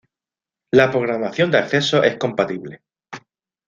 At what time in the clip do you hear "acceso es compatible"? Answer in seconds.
1.59-2.81